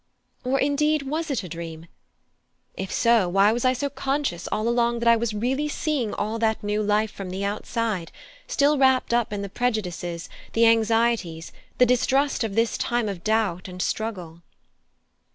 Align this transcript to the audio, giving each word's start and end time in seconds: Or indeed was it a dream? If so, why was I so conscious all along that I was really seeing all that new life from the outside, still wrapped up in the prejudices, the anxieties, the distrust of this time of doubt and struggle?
Or 0.43 0.59
indeed 0.59 1.03
was 1.03 1.29
it 1.29 1.43
a 1.43 1.47
dream? 1.47 1.85
If 2.73 2.91
so, 2.91 3.29
why 3.29 3.51
was 3.51 3.63
I 3.63 3.73
so 3.73 3.87
conscious 3.87 4.47
all 4.51 4.67
along 4.67 4.97
that 4.97 5.07
I 5.07 5.15
was 5.15 5.31
really 5.35 5.67
seeing 5.67 6.11
all 6.15 6.39
that 6.39 6.63
new 6.63 6.81
life 6.81 7.11
from 7.11 7.29
the 7.29 7.45
outside, 7.45 8.11
still 8.47 8.79
wrapped 8.79 9.13
up 9.13 9.31
in 9.31 9.43
the 9.43 9.47
prejudices, 9.47 10.27
the 10.53 10.65
anxieties, 10.65 11.51
the 11.77 11.85
distrust 11.85 12.43
of 12.43 12.55
this 12.55 12.79
time 12.79 13.07
of 13.07 13.23
doubt 13.23 13.67
and 13.67 13.79
struggle? 13.79 14.41